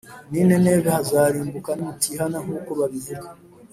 [0.29, 3.27] Nineve hazarimbuka nimutihana nkuko babivuga